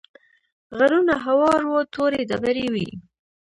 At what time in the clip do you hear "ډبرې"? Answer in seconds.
2.29-2.67